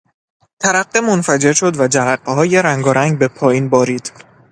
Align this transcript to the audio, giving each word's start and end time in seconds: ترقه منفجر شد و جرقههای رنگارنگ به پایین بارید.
ترقه 0.59 1.01
منفجر 1.01 1.53
شد 1.53 1.79
و 1.79 1.87
جرقههای 1.87 2.61
رنگارنگ 2.61 3.19
به 3.19 3.27
پایین 3.27 3.69
بارید. 3.69 4.11